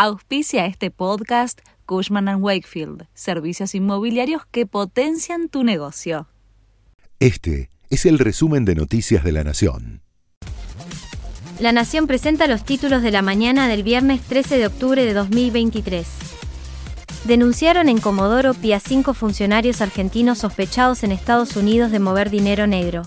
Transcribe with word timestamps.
Auspicia 0.00 0.64
este 0.66 0.92
podcast 0.92 1.58
Cushman⁇ 1.84 2.26
Wakefield, 2.40 3.08
servicios 3.14 3.74
inmobiliarios 3.74 4.42
que 4.48 4.64
potencian 4.64 5.48
tu 5.48 5.64
negocio. 5.64 6.28
Este 7.18 7.68
es 7.90 8.06
el 8.06 8.20
resumen 8.20 8.64
de 8.64 8.76
Noticias 8.76 9.24
de 9.24 9.32
la 9.32 9.42
Nación. 9.42 10.02
La 11.58 11.72
Nación 11.72 12.06
presenta 12.06 12.46
los 12.46 12.64
títulos 12.64 13.02
de 13.02 13.10
la 13.10 13.22
mañana 13.22 13.66
del 13.66 13.82
viernes 13.82 14.20
13 14.22 14.58
de 14.58 14.68
octubre 14.68 15.04
de 15.04 15.14
2023. 15.14 16.06
Denunciaron 17.24 17.88
en 17.88 17.98
Comodoro 17.98 18.54
Pi 18.54 18.74
a 18.74 18.78
cinco 18.78 19.14
funcionarios 19.14 19.80
argentinos 19.80 20.38
sospechados 20.38 21.02
en 21.02 21.10
Estados 21.10 21.56
Unidos 21.56 21.90
de 21.90 21.98
mover 21.98 22.30
dinero 22.30 22.68
negro. 22.68 23.02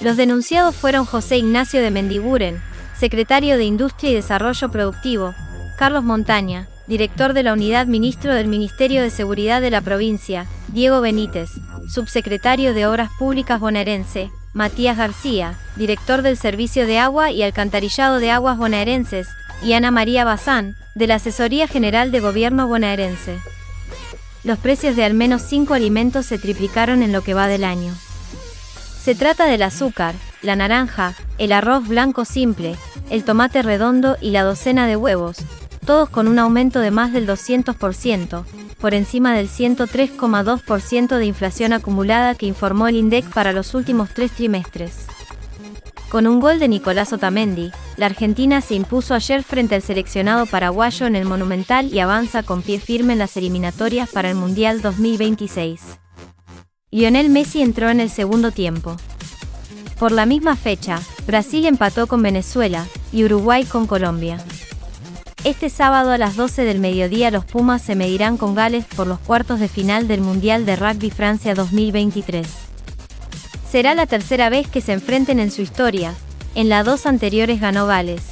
Los 0.00 0.16
denunciados 0.16 0.74
fueron 0.74 1.04
José 1.04 1.36
Ignacio 1.36 1.82
de 1.82 1.90
Mendiguren, 1.90 2.62
secretario 2.98 3.58
de 3.58 3.64
Industria 3.64 4.12
y 4.12 4.14
Desarrollo 4.14 4.70
Productivo, 4.70 5.34
Carlos 5.76 6.04
Montaña, 6.04 6.68
director 6.86 7.32
de 7.32 7.42
la 7.42 7.52
Unidad 7.52 7.86
Ministro 7.86 8.34
del 8.34 8.48
Ministerio 8.48 9.02
de 9.02 9.10
Seguridad 9.10 9.60
de 9.60 9.70
la 9.70 9.80
provincia, 9.80 10.46
Diego 10.68 11.00
Benítez, 11.00 11.50
subsecretario 11.88 12.74
de 12.74 12.86
Obras 12.86 13.10
Públicas 13.18 13.60
bonaerense, 13.60 14.30
Matías 14.52 14.96
García, 14.96 15.58
director 15.76 16.22
del 16.22 16.36
Servicio 16.36 16.86
de 16.86 16.98
Agua 16.98 17.30
y 17.30 17.42
Alcantarillado 17.42 18.18
de 18.18 18.30
Aguas 18.30 18.58
bonaerenses, 18.58 19.28
y 19.62 19.72
Ana 19.72 19.90
María 19.90 20.24
Bazán, 20.24 20.76
de 20.94 21.06
la 21.06 21.14
Asesoría 21.16 21.66
General 21.66 22.10
de 22.10 22.20
Gobierno 22.20 22.68
bonaerense. 22.68 23.38
Los 24.44 24.58
precios 24.58 24.96
de 24.96 25.04
al 25.04 25.14
menos 25.14 25.42
cinco 25.42 25.74
alimentos 25.74 26.26
se 26.26 26.38
triplicaron 26.38 27.02
en 27.02 27.12
lo 27.12 27.22
que 27.22 27.34
va 27.34 27.46
del 27.46 27.64
año. 27.64 27.94
Se 29.00 29.14
trata 29.14 29.46
del 29.46 29.62
azúcar, 29.62 30.14
la 30.42 30.56
naranja, 30.56 31.14
el 31.38 31.52
arroz 31.52 31.86
blanco 31.88 32.24
simple, 32.24 32.76
el 33.10 33.24
tomate 33.24 33.62
redondo 33.62 34.16
y 34.20 34.30
la 34.30 34.42
docena 34.42 34.86
de 34.86 34.96
huevos, 34.96 35.38
todos 35.84 36.08
con 36.08 36.28
un 36.28 36.38
aumento 36.38 36.80
de 36.80 36.90
más 36.90 37.12
del 37.12 37.26
200%, 37.26 38.44
por 38.80 38.94
encima 38.94 39.34
del 39.34 39.48
103,2% 39.48 41.16
de 41.16 41.26
inflación 41.26 41.72
acumulada 41.72 42.34
que 42.34 42.46
informó 42.46 42.88
el 42.88 42.96
INDEC 42.96 43.32
para 43.32 43.52
los 43.52 43.74
últimos 43.74 44.10
tres 44.14 44.32
trimestres. 44.32 45.06
Con 46.08 46.26
un 46.26 46.40
gol 46.40 46.58
de 46.58 46.68
Nicolás 46.68 47.12
Otamendi, 47.12 47.70
la 47.96 48.06
Argentina 48.06 48.60
se 48.60 48.74
impuso 48.74 49.14
ayer 49.14 49.42
frente 49.42 49.74
al 49.74 49.82
seleccionado 49.82 50.44
paraguayo 50.44 51.06
en 51.06 51.16
el 51.16 51.24
Monumental 51.24 51.86
y 51.92 52.00
avanza 52.00 52.42
con 52.42 52.60
pie 52.60 52.78
firme 52.80 53.14
en 53.14 53.18
las 53.18 53.36
eliminatorias 53.38 54.10
para 54.10 54.28
el 54.28 54.36
Mundial 54.36 54.82
2026. 54.82 55.80
Lionel 56.90 57.30
Messi 57.30 57.62
entró 57.62 57.88
en 57.88 58.00
el 58.00 58.10
segundo 58.10 58.50
tiempo. 58.50 58.96
Por 59.98 60.12
la 60.12 60.26
misma 60.26 60.54
fecha, 60.54 61.00
Brasil 61.26 61.64
empató 61.64 62.06
con 62.06 62.20
Venezuela 62.20 62.84
y 63.10 63.24
Uruguay 63.24 63.64
con 63.64 63.86
Colombia. 63.86 64.44
Este 65.44 65.70
sábado 65.70 66.12
a 66.12 66.18
las 66.18 66.36
12 66.36 66.62
del 66.62 66.78
mediodía 66.78 67.32
los 67.32 67.44
Pumas 67.44 67.82
se 67.82 67.96
medirán 67.96 68.36
con 68.36 68.54
Gales 68.54 68.84
por 68.84 69.08
los 69.08 69.18
cuartos 69.18 69.58
de 69.58 69.66
final 69.66 70.06
del 70.06 70.20
Mundial 70.20 70.64
de 70.64 70.76
Rugby 70.76 71.10
Francia 71.10 71.56
2023. 71.56 72.46
Será 73.68 73.96
la 73.96 74.06
tercera 74.06 74.50
vez 74.50 74.68
que 74.68 74.80
se 74.80 74.92
enfrenten 74.92 75.40
en 75.40 75.50
su 75.50 75.60
historia, 75.60 76.14
en 76.54 76.68
las 76.68 76.86
dos 76.86 77.06
anteriores 77.06 77.60
ganó 77.60 77.88
Gales. 77.88 78.22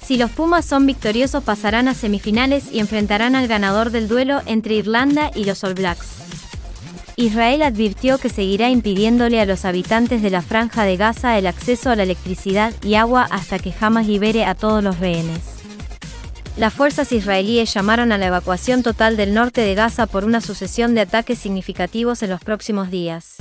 Si 0.00 0.16
los 0.16 0.30
Pumas 0.30 0.64
son 0.64 0.86
victoriosos 0.86 1.42
pasarán 1.42 1.88
a 1.88 1.94
semifinales 1.94 2.70
y 2.70 2.78
enfrentarán 2.78 3.34
al 3.34 3.48
ganador 3.48 3.90
del 3.90 4.06
duelo 4.06 4.42
entre 4.46 4.74
Irlanda 4.74 5.32
y 5.34 5.44
los 5.44 5.64
All 5.64 5.74
Blacks. 5.74 6.06
Israel 7.16 7.62
advirtió 7.62 8.18
que 8.18 8.28
seguirá 8.28 8.70
impidiéndole 8.70 9.40
a 9.40 9.46
los 9.46 9.64
habitantes 9.64 10.22
de 10.22 10.30
la 10.30 10.42
franja 10.42 10.84
de 10.84 10.96
Gaza 10.96 11.36
el 11.36 11.48
acceso 11.48 11.90
a 11.90 11.96
la 11.96 12.04
electricidad 12.04 12.72
y 12.84 12.94
agua 12.94 13.26
hasta 13.28 13.58
que 13.58 13.72
jamás 13.72 14.06
libere 14.06 14.44
a 14.44 14.54
todos 14.54 14.84
los 14.84 15.00
rehenes 15.00 15.55
las 16.56 16.72
fuerzas 16.72 17.12
israelíes 17.12 17.72
llamaron 17.72 18.12
a 18.12 18.18
la 18.18 18.26
evacuación 18.26 18.82
total 18.82 19.16
del 19.16 19.34
norte 19.34 19.60
de 19.60 19.74
Gaza 19.74 20.06
por 20.06 20.24
una 20.24 20.40
sucesión 20.40 20.94
de 20.94 21.02
ataques 21.02 21.38
significativos 21.38 22.22
en 22.22 22.30
los 22.30 22.40
próximos 22.40 22.90
días. 22.90 23.36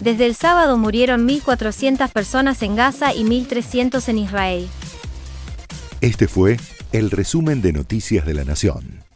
Desde 0.00 0.26
el 0.26 0.34
sábado 0.34 0.76
murieron 0.76 1.26
1.400 1.26 2.10
personas 2.10 2.62
en 2.62 2.76
Gaza 2.76 3.14
y 3.14 3.24
1.300 3.24 4.08
en 4.08 4.18
Israel. 4.18 4.68
Este 6.00 6.28
fue 6.28 6.58
el 6.92 7.10
resumen 7.10 7.62
de 7.62 7.72
Noticias 7.72 8.24
de 8.24 8.34
la 8.34 8.44
Nación. 8.44 9.09